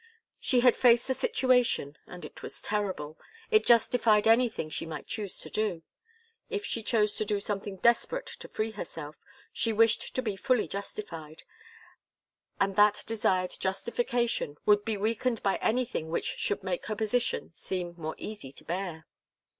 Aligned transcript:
She 0.39 0.61
had 0.61 0.75
faced 0.75 1.05
the 1.07 1.13
situation 1.13 1.95
and 2.07 2.25
it 2.25 2.41
was 2.41 2.59
terrible 2.59 3.19
it 3.51 3.67
justified 3.67 4.27
anything 4.27 4.67
she 4.71 4.87
might 4.87 5.05
choose 5.05 5.37
to 5.41 5.49
do. 5.51 5.83
If 6.49 6.65
she 6.65 6.81
chose 6.81 7.13
to 7.17 7.23
do 7.23 7.39
something 7.39 7.77
desperate 7.77 8.25
to 8.39 8.47
free 8.47 8.71
herself, 8.71 9.19
she 9.53 9.71
wished 9.71 10.15
to 10.15 10.23
be 10.23 10.35
fully 10.35 10.67
justified, 10.67 11.43
and 12.59 12.75
that 12.77 13.03
desired 13.05 13.53
justification 13.59 14.57
would 14.65 14.83
be 14.83 14.97
weakened 14.97 15.43
by 15.43 15.57
anything 15.57 16.09
which 16.09 16.25
should 16.35 16.63
make 16.63 16.87
her 16.87 16.95
position 16.95 17.53
seem 17.53 17.93
more 17.95 18.15
easy 18.17 18.51
to 18.53 18.63
bear. 18.63 19.05